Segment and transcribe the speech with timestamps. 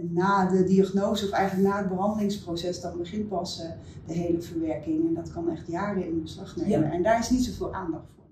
[0.00, 3.70] Na de diagnose of eigenlijk na het behandelingsproces, dan begint pas eh,
[4.06, 5.06] de hele verwerking.
[5.08, 6.86] En dat kan echt jaren in beslag nemen.
[6.86, 6.92] Ja.
[6.92, 8.24] En daar is niet zoveel aandacht voor.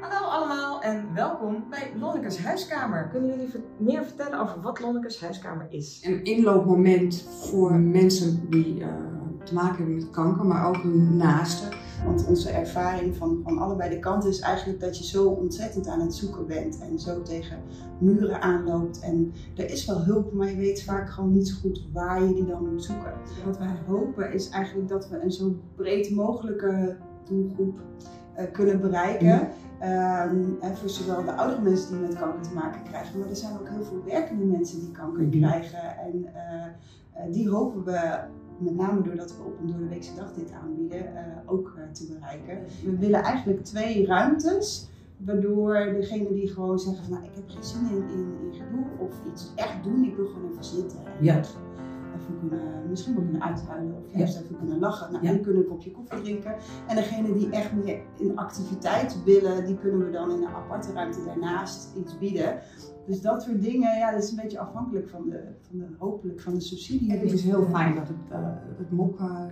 [0.00, 3.08] Hallo allemaal en welkom bij Lonnekes Huiskamer.
[3.08, 6.04] Kunnen jullie meer vertellen over wat Lonnekes Huiskamer is?
[6.04, 8.88] een inloopmoment voor mensen die eh,
[9.44, 11.68] te maken hebben met kanker, maar ook hun naasten.
[12.04, 16.00] Want onze ervaring van, van allebei de kanten is eigenlijk dat je zo ontzettend aan
[16.00, 16.78] het zoeken bent.
[16.78, 17.58] En zo tegen
[17.98, 19.00] muren aanloopt.
[19.00, 22.34] En er is wel hulp, maar je weet vaak gewoon niet zo goed waar je
[22.34, 23.12] die dan moet zoeken.
[23.44, 27.78] Wat wij hopen is eigenlijk dat we een zo breed mogelijke doelgroep
[28.34, 29.48] eh, kunnen bereiken.
[29.78, 33.36] Ehm, en voor zowel de oudere mensen die met kanker te maken krijgen, maar er
[33.36, 35.96] zijn ook heel veel werkende mensen die kanker krijgen.
[35.98, 36.66] En eh,
[37.30, 38.18] die hopen we,
[38.58, 42.58] met name doordat we op een doordeweekse dag dit aanbieden, eh, ook eh, te bereiken.
[42.84, 44.88] We willen eigenlijk twee ruimtes.
[45.24, 48.84] Waardoor degene die gewoon zeggen van nou ik heb geen zin in, in, in gedoe
[48.98, 50.98] of iets echt doen, ik wil gewoon even zitten.
[51.06, 51.36] En Ja.
[51.36, 54.18] Even kunnen, misschien wel kunnen uithuilen of Ja.
[54.18, 55.12] juist even kunnen lachen.
[55.12, 55.32] Nou, Ja.
[55.32, 56.54] Die kunnen een kopje koffie drinken.
[56.86, 60.92] En degene die echt meer in activiteit willen, die kunnen we dan in een aparte
[60.92, 62.58] ruimte daarnaast iets bieden.
[63.08, 66.40] Dus dat soort dingen, ja, dat is een beetje afhankelijk van de, van de hopelijk
[66.40, 67.12] van de subsidie.
[67.12, 68.38] En het is heel fijn dat het, eh,
[68.78, 69.44] het MOK eh,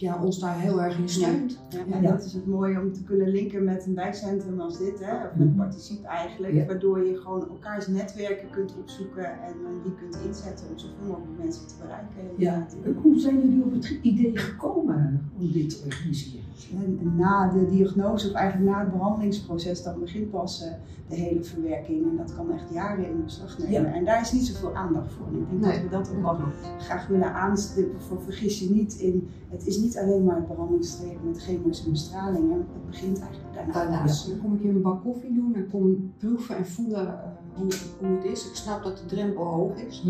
[0.00, 1.60] ja, ons daar heel erg in steunt.
[1.68, 2.10] Ja, en Ja.
[2.10, 5.34] dat is het mooie om te kunnen linken met een wijkcentrum als dit, hè, of
[5.34, 5.56] met Mhm.
[5.56, 6.66] Participe eigenlijk, Ja.
[6.66, 11.38] waardoor je gewoon elkaars netwerken kunt opzoeken en eh, die kunt inzetten om zoveel mogelijk
[11.38, 12.16] mensen te bereiken.
[12.36, 12.66] Ja.
[13.02, 16.38] Hoe zijn jullie op het idee gekomen om dit te organiseren?
[16.84, 20.70] En, en na de diagnose of eigenlijk na het behandelingsproces, dan begint pas eh,
[21.08, 23.72] de hele verwerking en dat kan echt jaren in beslag nemen.
[23.90, 23.94] Ja.
[23.94, 25.26] En daar is niet zoveel aandacht voor.
[25.26, 25.72] En ik denk Nee.
[25.72, 26.46] dat we dat ook wel
[26.78, 28.00] graag willen aanstippen.
[28.00, 31.90] Voor vergis je niet in, het is niet alleen maar het behandelingstraject met chemo's en
[31.90, 33.72] bestralingen, het begint eigenlijk daarna.
[33.72, 37.14] Daarnaast dan kom ik hier een bak koffie doen en kom proeven en voelen eh,
[37.54, 38.48] hoe, hoe het is.
[38.48, 40.04] Ik snap dat de drempel hoog is.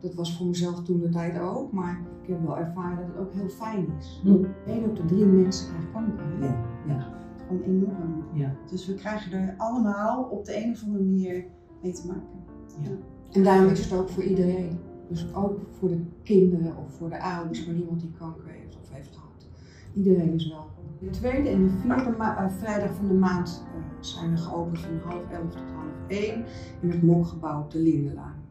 [0.00, 3.16] Dat was voor mezelf toen de tijd ook, maar ik heb wel ervaren dat het
[3.26, 4.22] ook heel fijn is.
[4.66, 6.24] Eén op de drie mensen krijgt kanker.
[6.40, 6.56] Ja,
[6.86, 7.12] ja,
[7.46, 8.24] Gewoon enorm.
[8.32, 8.54] ja.
[8.70, 11.44] Dus we krijgen er allemaal op de een of andere manier
[11.82, 12.44] mee te maken.
[13.32, 14.78] En daarom is het ook voor iedereen.
[15.08, 18.90] Dus ook voor de kinderen of voor de ouders, maar niemand die kanker heeft of
[18.92, 19.46] heeft gehad.
[19.94, 20.84] Iedereen is welkom.
[20.98, 24.90] De tweede en de vierde eh, vrijdag van de maand eh, zijn we geopend van
[25.04, 26.44] half elf tot half één
[26.80, 28.45] in het mokgebouw de Lindenlaan.